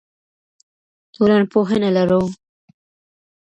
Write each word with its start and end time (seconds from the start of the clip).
ټولنپوهنه 1.13 1.89
لرو. 1.97 2.21